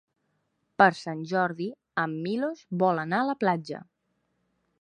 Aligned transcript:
Per 0.81 0.87
Sant 0.99 1.21
Jordi 1.33 1.69
en 2.05 2.17
Milos 2.23 2.65
vol 2.85 3.05
anar 3.07 3.23
a 3.25 3.29
la 3.33 3.37
platja. 3.45 3.87